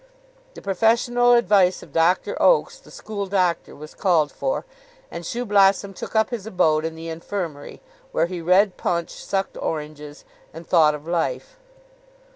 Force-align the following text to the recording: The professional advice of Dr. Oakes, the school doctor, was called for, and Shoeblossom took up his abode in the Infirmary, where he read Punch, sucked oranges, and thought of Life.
The 0.55 0.63
professional 0.63 1.33
advice 1.33 1.83
of 1.83 1.93
Dr. 1.93 2.35
Oakes, 2.41 2.79
the 2.79 2.89
school 2.89 3.27
doctor, 3.27 3.75
was 3.75 3.93
called 3.93 4.31
for, 4.31 4.65
and 5.11 5.23
Shoeblossom 5.23 5.93
took 5.93 6.15
up 6.15 6.31
his 6.31 6.47
abode 6.47 6.85
in 6.85 6.95
the 6.95 7.09
Infirmary, 7.09 7.83
where 8.11 8.25
he 8.25 8.41
read 8.41 8.77
Punch, 8.77 9.11
sucked 9.11 9.57
oranges, 9.57 10.25
and 10.55 10.65
thought 10.65 10.95
of 10.95 11.07
Life. 11.07 11.55